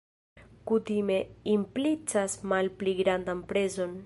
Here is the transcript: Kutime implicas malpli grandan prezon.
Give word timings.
Kutime 0.71 1.17
implicas 1.57 2.39
malpli 2.55 2.97
grandan 3.05 3.49
prezon. 3.55 3.99